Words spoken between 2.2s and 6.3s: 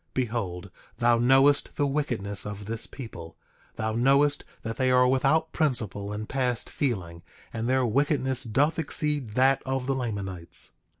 of this people; thou knowest that they are without principle, and